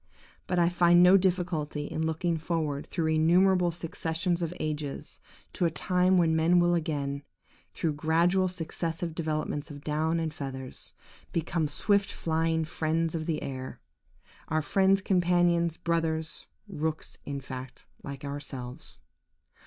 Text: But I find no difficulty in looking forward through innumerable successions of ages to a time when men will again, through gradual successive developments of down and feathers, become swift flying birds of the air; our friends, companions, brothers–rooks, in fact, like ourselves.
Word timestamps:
But 0.47 0.57
I 0.57 0.67
find 0.67 1.03
no 1.03 1.15
difficulty 1.15 1.85
in 1.85 2.03
looking 2.07 2.35
forward 2.39 2.87
through 2.87 3.09
innumerable 3.13 3.69
successions 3.69 4.41
of 4.41 4.51
ages 4.59 5.19
to 5.53 5.65
a 5.65 5.69
time 5.69 6.17
when 6.17 6.35
men 6.35 6.57
will 6.57 6.73
again, 6.73 7.21
through 7.71 7.93
gradual 7.93 8.47
successive 8.47 9.13
developments 9.13 9.69
of 9.69 9.83
down 9.83 10.19
and 10.19 10.33
feathers, 10.33 10.95
become 11.31 11.67
swift 11.67 12.11
flying 12.11 12.65
birds 12.79 13.13
of 13.13 13.27
the 13.27 13.43
air; 13.43 13.79
our 14.47 14.63
friends, 14.63 15.01
companions, 15.03 15.77
brothers–rooks, 15.77 17.19
in 17.27 17.39
fact, 17.39 17.85
like 18.01 18.25
ourselves. 18.25 19.01